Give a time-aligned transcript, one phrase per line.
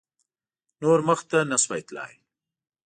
[0.81, 2.15] نور مخته نه شوای تللای.